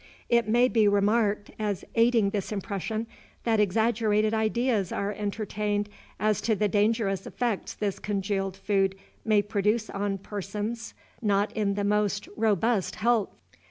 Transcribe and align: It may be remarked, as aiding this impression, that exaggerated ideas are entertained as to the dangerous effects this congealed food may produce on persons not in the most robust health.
It 0.29 0.47
may 0.49 0.67
be 0.67 0.87
remarked, 0.87 1.51
as 1.59 1.85
aiding 1.93 2.31
this 2.31 2.51
impression, 2.51 3.05
that 3.43 3.59
exaggerated 3.59 4.33
ideas 4.33 4.91
are 4.91 5.11
entertained 5.11 5.89
as 6.19 6.41
to 6.41 6.55
the 6.55 6.67
dangerous 6.67 7.27
effects 7.27 7.75
this 7.75 7.99
congealed 7.99 8.57
food 8.57 8.95
may 9.23 9.43
produce 9.43 9.91
on 9.91 10.17
persons 10.17 10.95
not 11.21 11.51
in 11.53 11.75
the 11.75 11.83
most 11.83 12.27
robust 12.35 12.95
health. 12.95 13.29